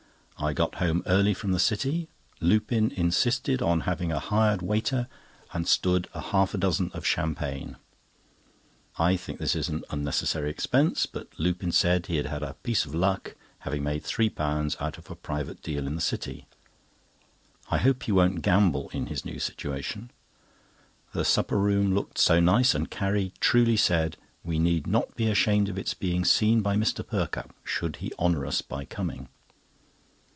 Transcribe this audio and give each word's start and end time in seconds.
I 0.43 0.53
got 0.53 0.75
home 0.81 1.03
early 1.05 1.35
from 1.35 1.51
the 1.51 1.59
City. 1.59 2.07
Lupin 2.39 2.89
insisted 2.93 3.61
on 3.61 3.81
having 3.81 4.11
a 4.11 4.17
hired 4.17 4.63
waiter, 4.63 5.07
and 5.53 5.67
stood 5.67 6.07
a 6.15 6.19
half 6.31 6.53
dozen 6.53 6.89
of 6.95 7.05
champagne. 7.05 7.75
I 8.97 9.17
think 9.17 9.37
this 9.37 9.53
an 9.69 9.83
unnecessary 9.91 10.49
expense, 10.49 11.05
but 11.05 11.27
Lupin 11.39 11.71
said 11.71 12.07
he 12.07 12.15
had 12.17 12.25
had 12.25 12.41
a 12.41 12.55
piece 12.63 12.85
of 12.85 12.95
luck, 12.95 13.35
having 13.59 13.83
made 13.83 14.03
three 14.03 14.31
pounds 14.31 14.75
out 14.79 14.97
a 14.97 15.13
private 15.15 15.61
deal 15.61 15.85
in 15.85 15.93
the 15.93 16.01
City. 16.01 16.47
I 17.69 17.77
hope 17.77 18.01
he 18.01 18.11
won't 18.11 18.41
gamble 18.41 18.89
in 18.89 19.05
his 19.05 19.23
new 19.23 19.37
situation. 19.37 20.09
The 21.13 21.23
supper 21.23 21.59
room 21.59 21.93
looked 21.93 22.17
so 22.17 22.39
nice, 22.39 22.73
and 22.73 22.89
Carrie 22.89 23.31
truly 23.41 23.77
said: 23.77 24.17
"We 24.43 24.57
need 24.57 24.87
not 24.87 25.15
be 25.15 25.27
ashamed 25.27 25.69
of 25.69 25.77
its 25.77 25.93
being 25.93 26.25
seen 26.25 26.61
by 26.61 26.77
Mr. 26.77 27.05
Perkupp, 27.05 27.53
should 27.63 27.97
he 27.97 28.11
honour 28.17 28.43
us 28.47 28.63
by 28.63 28.85
coming." 28.85 29.29